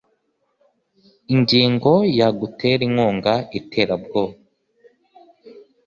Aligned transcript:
ingingo 1.33 1.91
ya 2.19 2.27
gutera 2.39 2.81
inkunga 2.87 3.33
iterabwoba 3.59 4.35